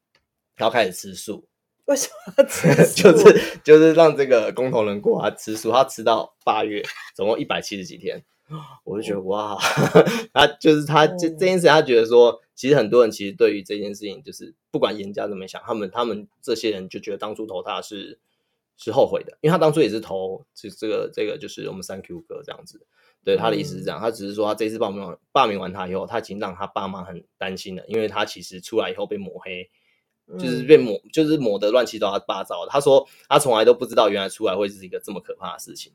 [0.57, 1.47] 他要开始吃素。
[1.93, 2.75] 为什么要吃？
[2.97, 6.83] 就是就是让这个工头人过他吃素，他吃到八月，
[7.15, 8.25] 总共一百七十几天。
[8.85, 9.59] 我就觉得哇，
[10.33, 18.19] 他就是他这这件事，他觉得说，其实很多人其实对于这件事情，就是不管严家怎么想，他们他们这些人就觉得当初投他是
[18.77, 22.87] 是后悔的，因为他当初也是投这这个这个就是我们三 Q 哥这样子，
[23.25, 29.71] 对，他的意思是这样，他只是说他这次罢免完罢免完他以后，他已经让他爸妈很担心了，因为他其实出来以后被抹黑，
[30.39, 32.71] 就是被抹，就是抹得乱七八糟的。
[32.71, 35.93] 他说他从来都不知道原来出来会是一个这么可怕的事情，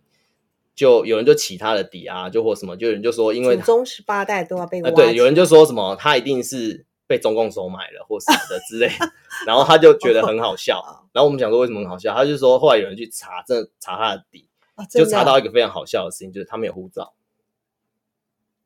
[0.75, 9.11] 就有人就起他的底啊，就或什么，就有人就说因为祖宗十八代都要被挖，对，有人就说什么他一定是被中共收买了或什么的之类的，
[9.45, 14.47] 然后他就觉得很好笑，然后我们想说为什么很好笑，他就说后来有人去查，真的查他的底，
[14.91, 17.13] 就查到一个非常好笑的事情，就是他没有护照。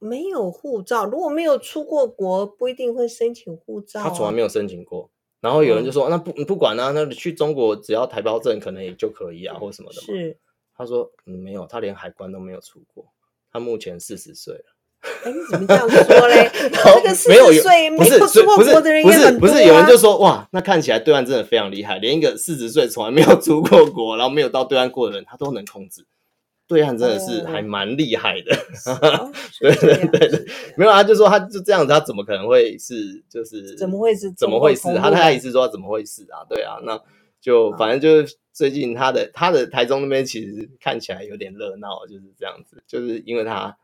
[0.03, 4.03] 没有护照，如果没有出过国，不一定会申请护照啊。
[4.05, 5.11] 他从来没有申请过。
[5.41, 10.37] 然后有人就说：“嗯、那不不管啊，那你去中国只要台胞证可能也就可以啊，或什么的。”是。
[10.77, 13.05] 他说：“嗯，没有，他连海关都没有出过。
[13.51, 14.65] 他目前四十岁了。”
[15.25, 16.47] 哎，你怎么这样说嘞？
[16.53, 19.47] 这个四十岁没有出过国的人也很多啊。
[19.47, 26.05] 不是，不是，有人就说：“哇，那看起来对岸真的非常厉害，连一个四十岁从来没有出过国，然后没有到对岸过的人，他都能控制。”
[26.71, 28.55] 对岸真的是还蛮厉害的，
[29.59, 30.45] 对对对对，
[30.77, 36.47] 没有啊，就说他就这样子，他怎么可能会是就是怎么会是怎么会是他他意思说怎么会是啊？
[36.47, 36.97] 对啊，那
[37.41, 43.77] 就反正就是最近他的他的台中那边其实看起来有点热闹，就是这样子，就是因为他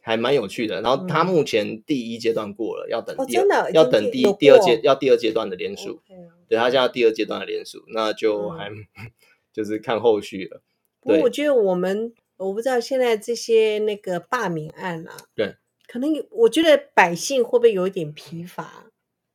[0.00, 0.80] 还蛮有趣的。
[0.80, 6.00] 然后他目前第一阶段过了，要等第二要等第第二阶要第二阶段的连署，
[6.48, 8.70] 对他现在第二阶段的连署，那就还
[9.52, 10.62] 就是看后续了。
[11.00, 12.12] 不过我觉得我们。
[12.38, 15.56] 我不知道现在这些那个罢免案啊，对，
[15.88, 18.84] 可能有，我觉得百姓会不会有一点疲乏？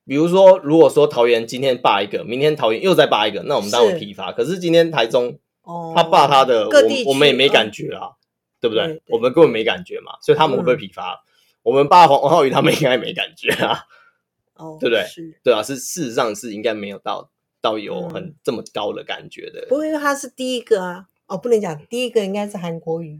[0.06, 4.32] 比如说，如果说桃园今天罢一个，明天桃园又再罢一个，那我们当然疲乏。
[4.32, 8.12] 可是今天台中，哦，他罢他的，我我们也没感觉啊，
[8.60, 9.02] 对不对？
[9.08, 11.24] 我们根本没感觉嘛，所以他们会不会疲乏？
[11.62, 13.86] 我们罢黄王浩宇，他们应该没感觉啊，
[14.56, 15.06] 哦，对不对？
[15.44, 17.30] 对啊，是事实上是应该没有到
[17.62, 19.66] 到有很这么高的感觉的。
[19.68, 21.08] 不过因为他是第一个啊。
[21.34, 23.20] 哦，不能讲，第一个应该是韩国瑜。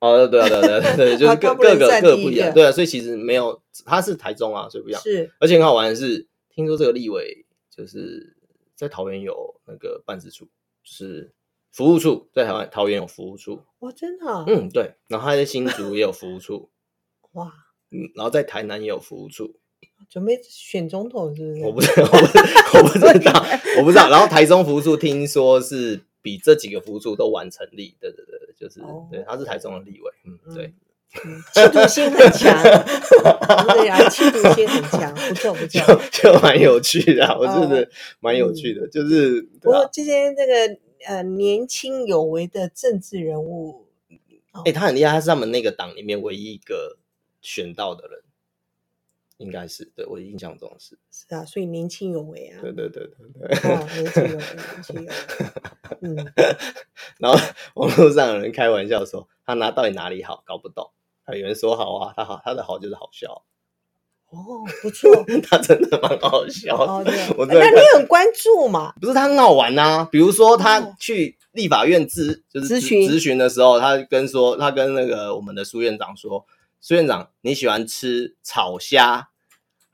[0.00, 5.00] 哦，对啊，对对对对， 就是各各个各不一样，对啊，所以其实没有，他是台中啊，所以不一样。
[5.00, 8.36] 是，而且很好玩的是，听说这个立委就是
[8.74, 10.44] 在桃园有那个办事处，
[10.82, 11.32] 就是
[11.70, 13.60] 服务处，在台湾桃园有服务处。
[13.78, 14.44] 哇，真的啊？
[14.48, 14.94] 嗯，对。
[15.06, 16.68] 然后他在新竹也有服务处。
[17.32, 17.52] 哇。
[17.90, 19.54] 嗯，然后在台南也有服务处。
[20.10, 21.64] 准备选总统是不是？
[21.64, 22.02] 我不知道，
[22.74, 23.46] 我不 知道，
[23.78, 24.10] 我不知道。
[24.10, 26.02] 然后台中服务处听说是。
[26.24, 29.04] 比这几个辅助都完成立，对对对，就是、oh.
[29.10, 30.72] 对，他是台中的立委，嗯，对，
[31.52, 32.62] 企、嗯、图心很强，
[33.74, 37.86] 对、啊，企图心很强，不错不错，就蛮有趣的，我觉得
[38.20, 38.90] 蛮有趣的，oh.
[38.90, 43.86] 就是不过这些这个呃年轻有为的政治人物，
[44.52, 46.96] 哎、欸，他很厉害，他是他们那个党里面唯一一个
[47.42, 48.23] 选到的人。
[49.44, 55.08] 应该是对，我印象中是是啊，所以年轻有为啊，对对对对对，哦、年轻有为，年轻有为，
[56.00, 56.32] 嗯。
[57.18, 57.38] 然后
[57.76, 60.90] 网络上有人开玩笑说，他拿到底哪里好，搞不懂。
[61.22, 63.44] 还有人说好啊，他好，他的好就是好笑。
[64.30, 65.10] 哦，不错，
[65.48, 66.76] 他真的蛮好笑。
[66.76, 67.04] 哦，
[67.36, 68.92] 我那你很关注嘛？
[69.00, 76.46] 不是他很好玩啊，比如说他去立法院咨就是咨询咨询的时候，他跟说他跟那个我们的苏院长说。
[76.86, 79.30] 苏院长，你喜欢吃炒虾，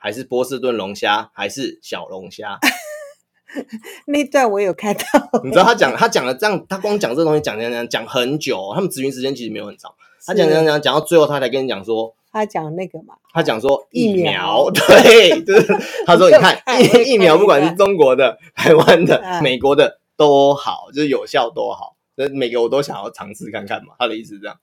[0.02, 2.58] 还是波士顿龙虾，还是小龙虾？
[4.06, 5.04] 那段我有看到。
[5.44, 8.72] 你知道他讲，他讲了这样，他光讲这东西讲讲讲讲很久。
[8.74, 9.92] 他们咨询时间其实没有很长。
[10.24, 15.66] 他讲讲讲讲到最后，他才跟你讲说，他讲那个嘛，他讲说疫苗，对，就是
[16.06, 23.94] 他说你看疫疫苗，不管是中国的、台湾的、美国的都好，就是有效都好，所以每个我都想要尝试看看嘛。
[23.98, 24.56] 他的意思是这样。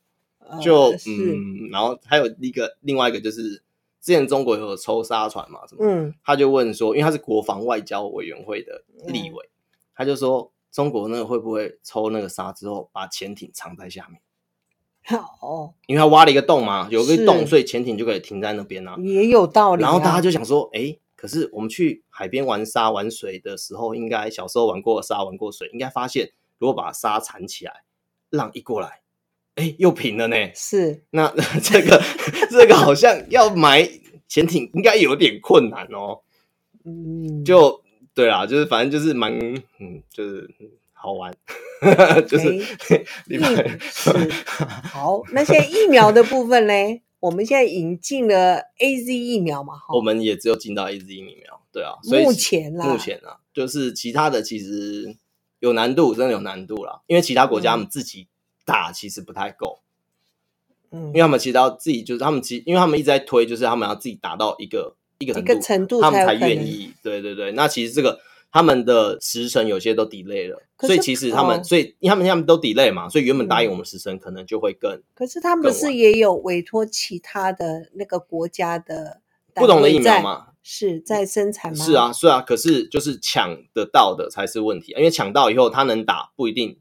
[0.62, 3.62] 就嗯，然后还有一个另外一个就是，
[4.08, 5.86] 之前中国有抽沙船嘛，什么？
[5.86, 9.50] 嗯，他就问说，因为他是国防外交委员会的立委，
[9.94, 14.22] 他就说中国那个会不会抽那个沙之后把潜艇藏在下面？
[15.20, 18.96] 好，因为他挖了一个洞嘛，有个洞，所以潜艇就可以停在那边啊。
[19.00, 19.84] 也有道理。
[19.84, 27.84] 然后大家就想说，哎，可是我们去海边玩沙玩水的时候，应该小时候玩过沙玩过水，应该发现如果把沙缠起来，
[28.30, 29.02] 浪一过来。
[29.58, 30.36] 哎，又平了呢。
[30.54, 31.28] 是，那
[31.64, 32.00] 这个
[32.52, 33.90] 这个好像要买
[34.28, 36.20] 潜艇，应该有点困难哦。
[36.86, 39.34] 嗯，就对啦，就是反正就是蛮，
[39.80, 40.48] 嗯，就是
[40.94, 41.34] 好玩，
[42.28, 42.64] 就是。
[44.84, 46.74] 好，那现在疫苗的部分呢？
[47.20, 49.74] 我们现在引进了 AZ 疫苗嘛？
[49.92, 51.94] 我们也只有进到 AZ 疫苗，对啊。
[52.04, 55.16] 所以目前啦，目前啊，就是其他的其实
[55.60, 58.28] 有难度，真的有难度啦，因为其他国家他们自己。
[58.68, 59.80] 大其实不太够，
[60.92, 66.92] 嗯，因为他们其实要自己，就是他们其实，因为他们一直在推，就是他们要自己达到一个一个程度，程度他们才愿意。
[67.02, 68.20] 对对对，那其实这个
[68.52, 79.22] 他们的时程有些都 delay 了，所以其实他们，哦所以因为他们他们都 delay 嘛，所以原本答应我们时程可能就会更可是他们不是也有委托其他的那个国家的
[79.56, 80.48] 不同的疫苗嘛？
[80.62, 81.86] 是在生产吗？
[81.86, 86.78] 是啊，是啊，可是就是抢得到的才是问题，因为抢到以后他能打不一定。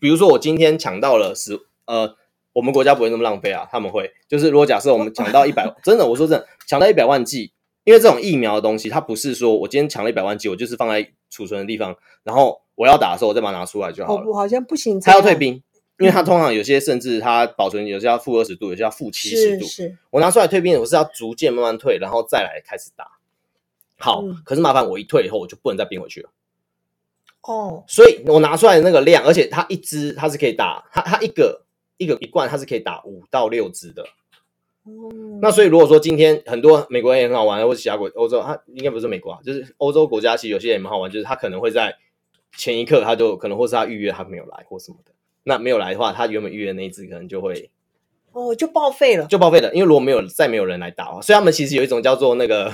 [0.00, 2.16] 比如说我今天抢到了十，呃，
[2.52, 7.52] 我们国家不会那么浪费啊，他们会就是如果假设我们抢到一百， 真的我说真的抢到一百万剂，
[7.84, 14.26] 因为这种疫苗的东西，它不是说我今天抢了一百万剂，我就是放在储存的地方，然后我要打的时候我再把它拿出来就好了。
[14.26, 15.62] 我，好像不行，它要退冰，
[15.98, 19.66] 因为它通常有些甚至它保存有些要负二十度，有些要负七十度。
[20.10, 23.06] 我拿出来退冰，我是要逐渐慢慢退，然后再来开始打。
[23.98, 26.30] 好，嗯可是麻烦我一退以后，我就不能再冰回去了。
[27.46, 31.64] 哦，所以我拿出来的那个量，而且它一支它是可以打，它它一个
[31.96, 34.02] 一个一罐它是可以打五到六支的。
[34.82, 35.38] 哦。
[35.40, 41.96] 那所以如果说今天很多美国人也很好玩，或者其他国欧洲，它应该不是美国啊，就是欧洲国家其实有些也蛮好玩，就是他可能会在
[42.56, 45.12] 前一刻他就可能或是他预约他没有来或什么的，
[45.44, 47.70] 那没有来的话，他原本预约那一支可能就会
[48.32, 52.72] 哦就报废了，就报废了，因为如果没有再没有人来打的话，所以他们其实有一种叫做那个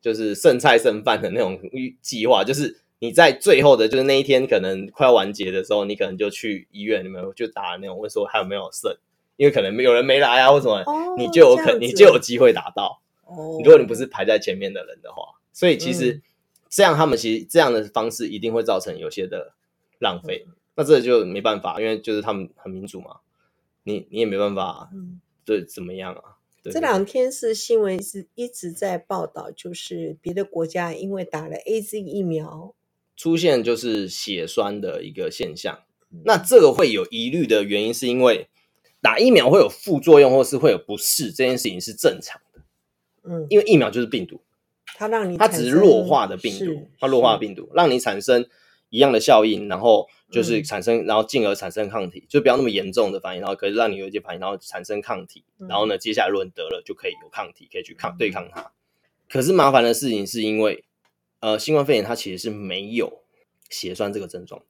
[0.00, 1.60] 就是剩菜剩饭的那种
[2.00, 8.96] 计划，就是你在最后的就是那一天可能快要完结的时候，你可能就去医院里面就打那种问说还有没有剩，
[9.36, 13.00] 因为可能有人没来啊或什么，哦你就有可你就有机会打到。
[13.24, 16.22] 哦，如果你不是排在前面的人的话，所以其实嗯
[16.68, 19.52] 这样他们其实这样的方式一定会造成有些的
[19.98, 23.16] 浪费，嗯那这就没办法，因为就是他们很民主嘛，
[23.82, 26.36] 你你也没办法嗯，对怎么样啊？
[26.62, 32.74] 对这两天是新闻是一直在报道，就是别的国家因为打了 A Z 疫苗，
[33.18, 36.22] 出现就是血栓的一个现象，嗯。
[36.24, 38.48] 那这个会有疑虑的原因是因为
[39.02, 42.62] 打疫苗会有副作用或是会有不适，这件事情是正常的，
[43.24, 44.40] 嗯，因为疫苗就是病毒。
[44.96, 48.46] 它让你它只是弱化的病毒，它弱化的病毒让你产生
[48.88, 50.64] 一样的效应，然后就是嗯。
[50.64, 55.66] 产生，然后进而产生抗体，就不要那么严重的反应，然后可以让你有一些反应，然后产生抗体，嗯。
[55.68, 58.70] 然后呢，接下来如果你得了就可以有抗体，可以去抗对抗它。
[59.28, 60.84] 可是麻烦的事情是因为，
[61.40, 63.22] 呃，新冠肺炎它其实是没有
[63.70, 64.62] 血栓这个症状，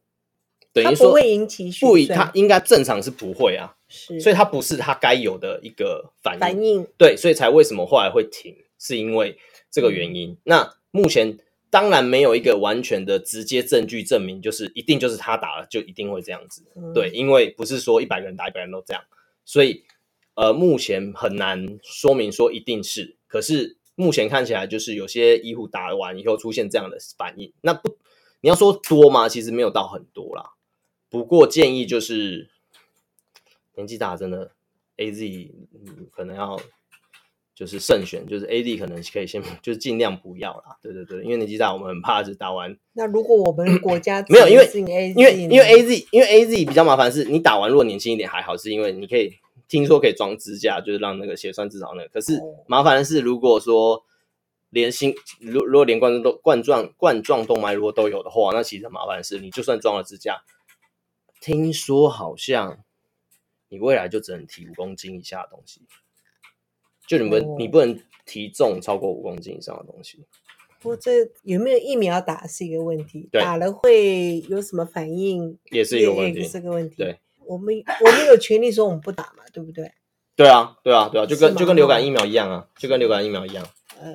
[0.73, 6.41] 等于说它不会引起血不，它应该正常是不会啊，是，所以它不是它该有的一个反应。
[6.41, 9.39] 反应对，所以才为什么后来会停，是因为
[9.71, 10.37] 这个原因。
[10.45, 11.39] 那目前
[11.71, 16.63] 当然没有一个完全的直接证据证明，就是一定就是他打了就一定会这样子。
[16.77, 19.03] 嗯对，因为不是说一百个人打一百人都这样，
[19.47, 19.85] 所以
[20.35, 23.17] 呃，目前很难说明说一定是。
[23.27, 27.97] 可是目前看起来就是有些医护打完以后出现这样的反应，那不
[28.41, 29.29] 你要说多吗？
[29.29, 30.53] 其实没有到很多啦。
[31.11, 32.49] 不过建议就是
[33.75, 34.53] 年纪大真的
[34.99, 36.61] A Z、嗯、可能要
[37.57, 40.79] 就是慎选，就是 A Z 可能可以先就是尽量不要啦。
[40.81, 44.71] 对对对，因为年纪大，我们很怕是打完那如果我们国家没有因为
[45.17, 49.33] 因为因为 A Z 因为 A Z 比较麻烦，是你打完如果年轻一点还好，是因为你可以
[49.69, 52.09] 听说可以装支架，就是让那个血栓至少那个。
[52.09, 52.65] 可是哦。
[52.67, 54.05] 麻烦的是，如果说
[54.71, 60.43] 连心如如果连冠状都冠状冠状动脉如果都有的话，那其实很麻烦的是，你就算装了支架，
[61.41, 62.85] 听说好像
[63.69, 65.83] 你未来就只能提五公斤以下的东西，
[67.07, 67.57] 就你们、哦。
[67.59, 70.25] 你不能提重超过五公斤以上的东西。
[70.81, 75.59] 不过这有没有疫苗打是一个问题，打了会有什么反应？
[75.71, 76.41] 也是一个问题。
[76.41, 76.97] 也是个问题。
[76.97, 79.93] 对，我们 我们有权利说我们不打嘛，对不对？
[80.37, 83.67] 对啊，对啊，对啊，就跟就跟流感疫苗一样啊，就跟流感疫苗一样。
[84.01, 84.15] 呃，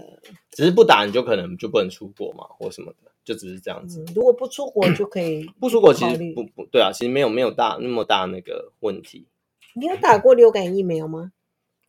[0.52, 4.00] 只是不打你就可能就不能出国嘛，或什么的，就只是这样子。
[4.08, 9.28] 嗯，如果不出国就可以不出国其实不不对啊，其实没有没有大那么大那个问题。
[9.76, 11.34] 你有打过流感疫苗吗？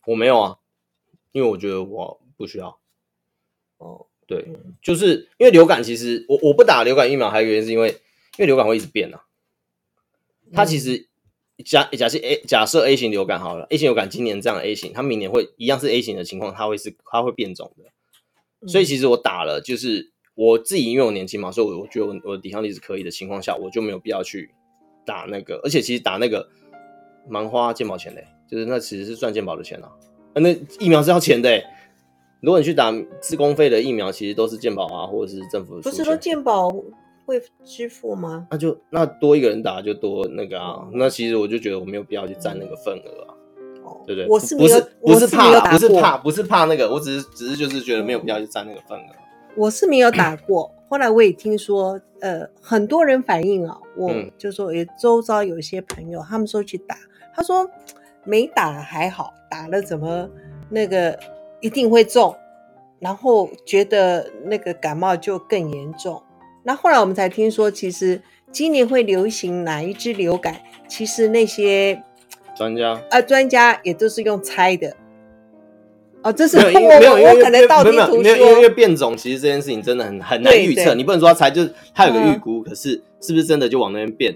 [0.07, 0.57] 我没有啊，
[1.31, 2.77] 因为我觉得我不需要。
[3.77, 7.89] 哦，对，嗯就是因为流感，其实我我不打流感疫苗，还有一个原因是因为
[8.37, 9.21] 因为流感会一直变啊。
[10.53, 11.07] 它其实
[11.63, 17.83] 假假设 A 假设 A 型流感好了，A 型流感今年这样的 A 型，它明年会一样是 A 型的情况，它会是它会变种的。
[17.85, 24.49] 嗯所以其实我打了，就是我自己因为我年轻嘛，所以我我觉得我我的抵抗力是可以的情况下，我就没有必要去
[25.05, 25.61] 打那个。
[25.63, 26.49] 而且其实打那个
[27.29, 29.91] 蛮花健保钱的、就是那其实是赚健保的钱啊。
[30.33, 31.63] 啊那疫苗是要钱的、欸，
[32.41, 35.79] 如果你去打自公费的疫苗，其实都是健保啊，或者是政府。
[35.81, 36.67] 不是说健保
[37.25, 38.47] 会支付吗？
[38.51, 40.87] 那就那多一个人打就多那个啊。
[40.93, 43.33] 那其实我就觉得我没有必要去占那个份额啊。
[43.83, 44.27] 哦，对不对？
[44.27, 49.03] 我是没有，不是不我是是怕不是怕，不是怕那个，我只是只是就是觉得没有必要去占那个份额。
[49.55, 56.97] 我是没有打过，后来我也听说，呃，很多人反映啊，我嗯就说，也周遭有一些朋友，他们说去打，
[57.33, 57.69] 他说
[58.23, 60.27] 没打还好，打了怎么
[60.69, 61.17] 那个
[61.61, 62.35] 一定会中，
[62.99, 66.21] 然后觉得那个感冒就更严重，
[66.67, 68.19] 那后来我们才听说，其实
[68.51, 72.01] 今年会流行哪一支流感，其实那些
[72.57, 74.95] 专家啊专家也都是用猜的。
[76.23, 78.17] 哦，这是没有，没有，我可能道听途说。
[78.23, 80.95] 没有，因为因为变种，其实这件事情真的很很难预测。
[80.95, 84.35] 你不能说它猜，就是它有个预估，嗯、可是是不是真的就往那边变，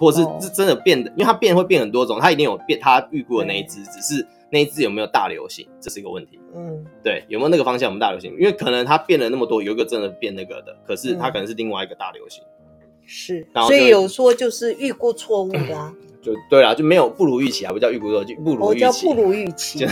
[0.00, 1.10] 或是是真的变的？
[1.10, 6.40] 因为它变会变很多种，它一定有变，他预估的那一只，只是那一只有没有大流行，这是一个问题。
[6.56, 8.32] 嗯，对，有没有那个方向我们大流行？
[8.38, 12.42] 因为可能它变了那么多，有一个真的变那个的，可是它可能是另外一个大流行。
[13.04, 15.92] 是，所以有说就是预估错误的、啊。
[16.22, 18.84] 就对啦，就没有不如预期啊，不叫预估错，就不如预期。
[18.84, 19.86] 我叫 不如预期。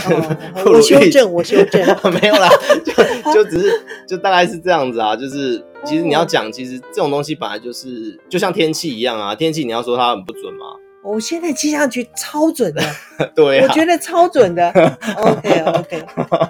[0.63, 1.83] 我修正，我修正。
[2.21, 2.47] 没有啦，
[2.85, 5.15] 就就只是就大概是这样子啊。
[5.15, 9.33] 就是其实你要讲，其实这种东西本来就是就像天气一样啊。
[9.35, 10.65] 天气你要说它很不准吗？
[11.03, 12.81] 我现在气象局超准的，
[13.33, 14.69] 对，我觉得超准的。
[15.17, 16.05] OK OK，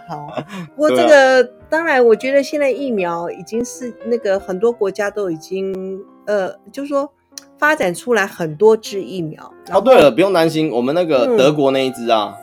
[0.08, 0.44] 好。
[0.76, 7.12] 不过这个当然，我觉得现在疫苗已经是那个很多国家都已经呃，就是说。
[7.58, 12.34] 发展出来很多支疫苗哦，对了，不用担心，我们那个德国那一支啊，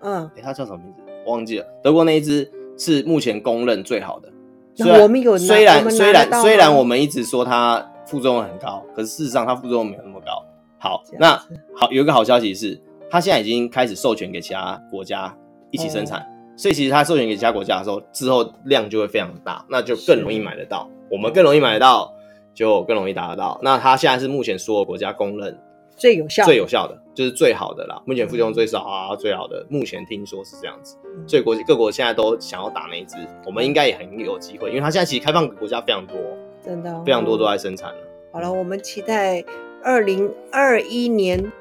[0.00, 1.02] 嗯，哎，它叫什么名字？
[1.26, 1.66] 忘记了。
[1.82, 4.30] 德国那一支是目前公认最好的。
[4.78, 10.44] 我们有虽然虽然虽然我们一直说它副作用很高，可是事实上它副作用没有那么高。
[10.78, 11.36] 好，那
[11.74, 15.34] 好，有一个好消息是，它现在已经开始授权给其他国家
[15.70, 22.12] 一起生产，所以其实它授权给其他国家的时候，之后量就会非常大，那就更容易买得到，我们更容易买得到。
[22.54, 23.58] 就更容易达得到。
[23.62, 25.58] 那它现在是目前所有国家公认
[26.02, 28.02] 最有效、最有效的，就是最好的啦。
[28.04, 29.64] 目前副作用最少啊，最好的。
[29.70, 30.96] 目前听说是这样子，
[31.28, 36.16] 所以国各国现在都想要打那一支，我们应该也很有机会，因为它现在其实开放国家非常多，
[36.60, 38.00] 真的非常多都在生产了。
[38.32, 39.44] 好了，我们期待
[39.84, 41.52] 二零二一年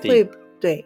[0.00, 0.26] 会
[0.58, 0.82] 对，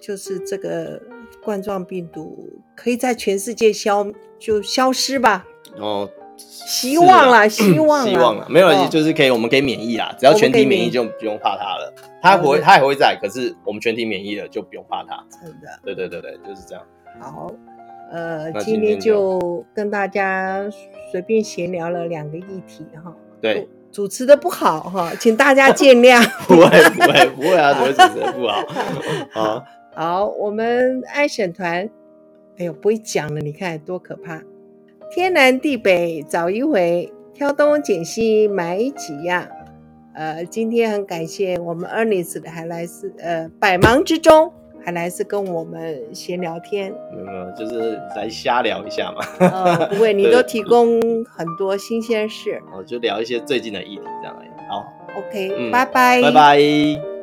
[0.00, 1.02] 就是这个
[1.42, 4.06] 冠状病毒可以在全世界消
[4.38, 5.44] 就消失吧。
[5.76, 6.08] 哦。
[6.38, 11.92] 希望啦，希望，希望啦，没有，就是可以，我们可以免疫啦，只要全体免疫就不用怕它了。
[12.22, 15.24] 它不会，它也会在，可是我们全体免疫了就不用怕它。
[15.30, 16.84] 真的，对对对对，就是这样。
[17.20, 17.50] 好，
[18.10, 20.64] 呃，今天就跟大家
[21.10, 23.14] 随便闲聊了两个议题哈。
[23.40, 26.22] 对，主持的不好哈，请大家见谅。
[26.46, 28.64] 不会不会不会啊，怎么主持的不好？
[29.32, 29.64] 好，
[29.94, 31.88] 好，我们爱审团，
[32.58, 34.42] 哎呦，不会讲了，你看多可怕。
[35.10, 39.46] 天南地北找一回，挑东拣西买几样。
[40.14, 44.52] 呃，今天很感谢我们 Ernest 还来是呃百忙之中
[44.84, 46.92] 还来是跟我们闲聊天。
[47.12, 49.24] 没有没有，就是来瞎聊一下嘛。
[49.38, 52.60] 呃，不会，你 都提供很多新鲜事。
[52.76, 54.48] 我，就聊一些最近的议题这样而已。
[54.68, 57.17] 好，OK，拜拜，拜拜。